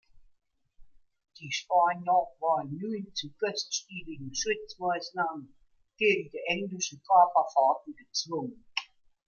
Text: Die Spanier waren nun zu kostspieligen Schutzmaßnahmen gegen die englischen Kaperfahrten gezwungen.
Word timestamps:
Die 1.37 1.51
Spanier 1.51 2.29
waren 2.39 2.75
nun 2.79 3.13
zu 3.13 3.31
kostspieligen 3.33 4.33
Schutzmaßnahmen 4.33 5.53
gegen 5.97 6.31
die 6.31 6.41
englischen 6.47 7.03
Kaperfahrten 7.03 7.95
gezwungen. 7.95 8.65